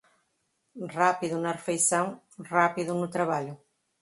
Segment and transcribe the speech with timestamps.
[0.99, 2.05] Rápido na refeição,
[2.55, 3.53] rápido no trabalho.